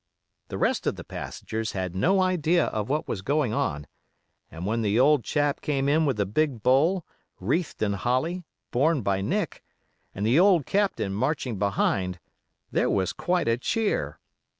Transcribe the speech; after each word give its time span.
The 0.47 0.57
rest 0.57 0.87
of 0.87 0.95
the 0.95 1.03
passengers 1.03 1.73
had 1.73 1.93
no 1.95 2.21
idea 2.23 2.65
of 2.65 2.89
what 2.89 3.07
was 3.07 3.21
going 3.21 3.53
on, 3.53 3.85
and 4.49 4.65
when 4.65 4.81
the 4.81 4.99
old 4.99 5.23
chap 5.23 5.61
came 5.61 5.87
in 5.87 6.07
with 6.07 6.19
a 6.19 6.25
big 6.25 6.63
bowl, 6.63 7.05
wreathed 7.39 7.83
in 7.83 7.93
holly, 7.93 8.43
borne 8.71 9.03
by 9.03 9.21
Nick, 9.21 9.63
and 10.15 10.25
the 10.25 10.39
old 10.39 10.65
Captain 10.65 11.13
marching 11.13 11.59
behind, 11.59 12.17
there 12.71 12.89
was 12.89 13.13
quite 13.13 13.47
a 13.47 13.59
cheer. 13.59 14.17